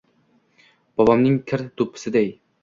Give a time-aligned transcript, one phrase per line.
[1.01, 2.35] Bobomning kir doʼppisiday